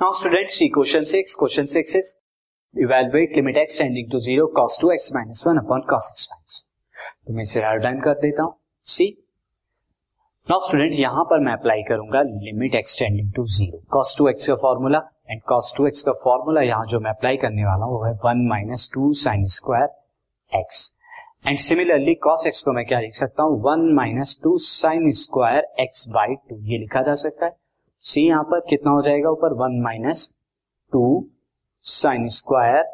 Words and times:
Now, 0.00 0.10
student, 0.10 0.50
see 0.50 0.70
question 0.70 1.04
6. 1.04 1.36
Question 1.36 1.68
6 1.68 1.94
is, 1.94 2.18
evaluate 2.74 3.36
limit 3.36 3.56
x 3.56 3.76
tending 3.78 4.10
to 4.10 4.18
0 4.20 4.48
cos 4.48 4.76
2x 4.82 5.14
minus 5.14 5.46
1 5.46 5.58
upon 5.58 5.84
cos 5.92 6.08
x 6.12 6.24
minus 6.32 6.56
तो 7.26 7.34
मैं 7.34 7.42
इसे 7.42 7.60
down 7.82 8.00
कर 8.00 8.14
देता 8.22 8.42
हूँ। 8.42 8.54
सी 8.84 9.06
now 10.48 10.60
student 10.66 10.92
यहाँ 10.98 11.24
पर 11.30 11.40
मैं 11.44 11.52
अप्लाई 11.52 11.82
करूँगा 11.88 12.22
limit 12.22 12.74
x 12.74 12.98
tending 12.98 13.32
to 13.36 13.44
zero 13.56 13.82
cos 13.92 14.14
two 14.18 14.28
x 14.28 14.46
का 14.48 14.54
फॉर्मूला 14.62 14.98
एंड 15.30 15.40
टू 15.76 15.86
एक्स 15.86 16.02
का 16.08 16.12
फॉर्मूला 16.24 16.62
यहाँ 16.62 16.86
जो 16.86 17.00
मैं 17.00 17.10
अप्लाई 17.10 17.36
करने 17.44 17.64
वाला 17.64 17.84
हूँ, 17.84 17.98
वो 17.98 18.04
है 18.04 18.12
one 18.24 18.46
minus 18.48 18.90
two 18.94 19.12
sine 19.22 19.46
square 19.56 20.58
x 20.58 20.84
and 21.46 21.58
similarly 21.68 22.14
cos 22.28 22.46
x 22.46 22.62
को 22.62 22.72
मैं 22.72 22.86
क्या 22.86 23.00
लिख 23.00 23.14
सकता 23.14 23.42
हूँ? 23.42 23.60
One 23.64 23.92
minus 23.96 24.38
two 24.44 24.56
sine 24.66 25.10
square 25.24 25.74
x 25.82 26.08
by 26.14 26.34
two 26.48 26.60
ये 26.72 26.78
लिखा 26.78 27.02
जा 27.02 27.14
सकता 27.22 27.46
है। 27.46 27.56
सी 28.04 28.26
यहाँ 28.26 28.42
पर 28.44 28.60
कितना 28.68 28.90
हो 28.92 29.02
जाएगा? 29.02 29.30
ऊपर 29.30 29.52
one 29.56 29.80
minus 29.82 30.28
two 30.92 31.28
sine 31.84 32.26
square 32.30 32.84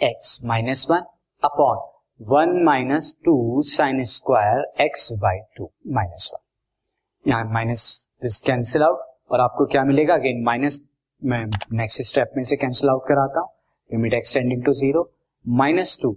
x 0.00 0.40
minus 0.46 0.86
one 0.90 1.02
upon 1.42 1.78
one 2.20 2.62
minus 2.64 3.14
two 3.24 3.60
sine 3.66 4.02
square 4.04 4.64
x 4.84 5.10
by 5.22 5.38
two 5.56 5.70
minus 5.94 6.30
one. 6.34 7.30
यहाँ 7.30 7.44
माइनस 7.52 7.84
दिस 8.22 8.40
कैंसिल 8.46 8.82
आउट 8.82 9.00
और 9.30 9.40
आपको 9.40 9.66
क्या 9.66 9.84
मिलेगा? 9.84 10.14
अगेन 10.14 10.42
माइनस, 10.44 10.80
मैं 11.22 11.44
नेक्स्ट 11.72 12.02
स्टेप 12.08 12.32
में 12.36 12.42
से 12.44 12.56
कैंसिल 12.56 12.90
आउट 12.90 13.06
कराता 13.08 13.40
हूँ। 13.40 13.48
Limit 13.90 14.14
x tending 14.14 14.64
to 14.64 14.72
zero. 14.72 15.10
Minus 15.44 15.98
two 16.02 16.16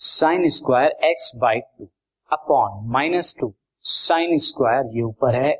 sine 0.00 0.48
square 0.50 0.96
x 1.04 1.32
by 1.40 1.60
two 1.60 1.88
upon 2.30 2.88
minus 2.92 3.34
two 3.40 3.52
sine 3.84 4.36
square 4.38 4.96
ये 4.96 5.02
ऊपर 5.02 5.34
है 5.34 5.50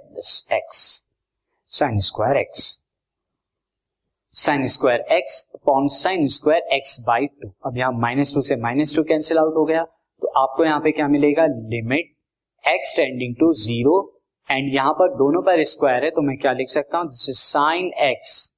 x. 0.52 1.07
Sine 1.70 1.98
square 2.00 2.36
x 2.36 2.60
sine 4.34 4.66
square 4.66 5.00
x 5.12 5.34
upon 5.54 5.86
sine 5.92 6.26
square 6.34 6.62
x 6.74 7.00
by 7.06 7.26
two 7.26 7.50
अब 7.66 7.76
यहाँ 7.78 7.92
minus 8.00 8.34
two 8.34 8.42
से 8.42 8.56
minus 8.62 8.94
two 8.96 9.02
cancel 9.04 9.38
out 9.38 9.54
हो 9.56 9.64
गया। 9.64 9.82
तो 9.84 10.28
आपको 10.40 10.64
यहाँ 10.64 10.80
पे 10.80 10.90
क्या 10.92 11.08
मिलेगा? 11.08 11.46
Limit 11.46 12.14
x 12.64 12.94
tending 12.96 13.34
to 13.40 13.52
zero 13.54 13.96
and 14.48 14.74
यहाँ 14.74 14.92
पर 14.98 15.14
दोनों 15.16 15.42
पर 15.42 15.62
स्क्वायर 15.64 16.04
है 16.04 16.10
तो 16.10 16.22
मैं 16.22 16.36
क्या 16.38 16.52
लिख 16.52 16.68
सकता 16.68 16.98
हूँ? 16.98 17.06
This 17.08 17.38
sine 17.42 17.92
x 18.08 18.52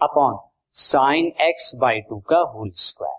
upon 0.00 0.38
sine 0.74 1.32
x 1.48 1.74
by 1.80 2.00
two 2.10 2.18
का 2.30 2.38
होल 2.52 2.70
स्क्वायर 2.82 3.18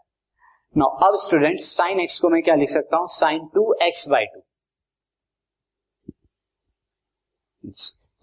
नाउ 0.75 1.07
अब 1.07 1.15
स्टूडेंट 1.19 1.59
साइन 1.61 1.99
एक्स 1.99 2.19
को 2.19 2.29
मैं 2.29 2.41
क्या 2.43 2.55
लिख 2.55 2.69
सकता 2.69 2.97
हूँ? 2.97 3.07
Sine 3.09 3.47
two 3.55 3.73
x 3.81 4.07
by 4.09 4.25
two 4.25 4.41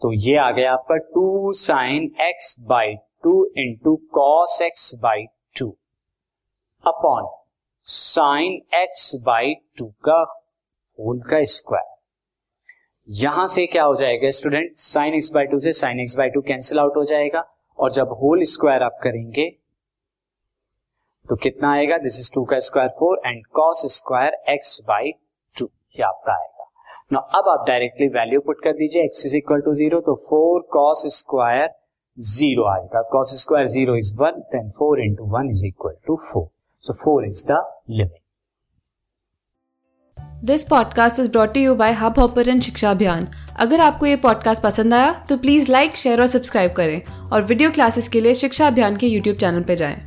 तो 0.02 0.12
ये 0.12 0.36
आ 0.36 0.50
गया 0.50 0.72
आपका 0.72 0.96
two 1.14 1.52
sine 1.52 2.10
x 2.20 2.56
by 2.60 2.94
two 3.22 3.44
into 3.58 3.94
cos 4.12 4.58
x 4.62 4.94
by 5.02 5.24
two 5.58 5.68
upon 6.84 7.28
sine 7.84 8.60
x 8.74 9.14
by 9.22 9.54
two 9.78 9.86
का 10.04 10.20
होल 10.98 11.20
का 11.20 11.42
स्क्वायर 11.52 11.88
यहाँ 13.08 13.46
से 13.48 13.66
क्या 13.66 13.82
हो 13.82 13.94
जाएगा 13.94 14.30
student 14.30 14.70
sine 14.76 15.14
x 15.14 15.30
by 15.34 15.46
two 15.46 15.58
से 15.58 15.72
sine 15.72 16.00
x 16.00 16.16
by 16.18 16.30
two 16.30 16.40
cancel 16.40 16.78
out 16.78 16.96
हो 16.96 17.04
जाएगा 17.04 17.44
और 17.78 17.92
जब 17.92 18.12
होल 18.22 18.42
स्क्वायर 18.44 18.82
आप 18.82 18.98
करेंगे 19.02 19.48
तो 21.28 21.36
कितना 21.36 21.72
आएगा? 21.72 21.96
दिस 21.98 22.18
इज़ 22.20 22.30
टू 22.34 22.44
का 22.44 22.58
square 22.58 22.88
four 22.88 23.20
and 23.26 23.44
cos 23.46 23.82
square 23.96 24.34
x 24.48 24.80
by 24.88 25.12
two 25.54 25.66
ये 25.96 26.02
आपका 26.02 26.32
आएगा। 26.32 26.59
ना 27.12 27.18
अब 27.36 27.48
आप 27.48 27.64
डायरेक्टली 27.68 28.06
वैल्यू 28.08 28.40
पुट 28.40 28.58
कर 28.64 28.72
दीजिए 28.72 29.04
x 29.04 29.24
is 29.26 29.36
equal 29.36 29.60
to 29.60 29.74
zero 29.74 30.00
तो 30.00 30.14
फोर 30.28 30.60
कॉस 30.72 31.02
स्क्वायर 31.14 31.68
ज़ीरो 32.18 32.64
आएगा। 32.70 33.00
Cos 33.12 33.34
square 33.40 33.66
zero 33.66 33.96
is 33.96 34.14
one 34.18 34.40
then 34.52 34.70
four 34.70 35.00
into 35.00 35.24
one 35.32 35.50
is 35.50 35.64
equal 35.66 35.94
to 36.06 36.16
four 36.32 36.48
so 36.84 36.92
four 37.02 37.24
is 37.24 37.44
the 37.48 37.60
limit 37.90 38.18
this 40.44 40.64
podcast 40.64 41.20
is 41.20 41.30
brought 41.30 41.56
you 41.56 41.74
by 41.74 41.92
Hubhopper 42.18 42.48
and 42.48 42.62
Shiksha 42.62 42.90
Abhiyan 42.90 43.28
अगर 43.60 43.80
आपको 43.80 44.06
ये 44.06 44.16
podcast 44.22 44.62
पसंद 44.62 44.94
आया 44.94 45.12
तो 45.28 45.36
please 45.38 45.70
like 45.72 45.96
share 45.96 46.20
और 46.20 46.26
subscribe 46.26 46.72
करें। 46.72 47.02
और 47.32 47.42
video 47.42 47.70
classes 47.70 48.08
के 48.08 48.20
लिए 48.20 48.34
शिक्षा 48.34 48.66
अभियान 48.66 48.96
के 48.96 49.06
यूट्यूब 49.06 49.36
चैनल 49.36 49.62
पर 49.62 49.74
जाएँ। 49.74 50.00